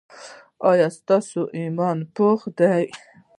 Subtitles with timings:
[0.69, 2.83] ایا ستاسو ایمان پاخه دی؟